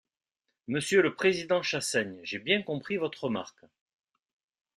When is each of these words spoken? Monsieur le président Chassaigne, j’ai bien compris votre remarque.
Monsieur 0.67 1.03
le 1.03 1.13
président 1.13 1.61
Chassaigne, 1.61 2.19
j’ai 2.23 2.39
bien 2.39 2.63
compris 2.63 2.97
votre 2.97 3.25
remarque. 3.25 3.63